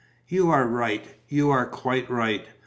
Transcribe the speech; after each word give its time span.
"You 0.27 0.49
are 0.49 0.65
right. 0.65 1.05
You 1.27 1.51
are 1.51 1.67
quite 1.67 2.09
right. 2.09 2.47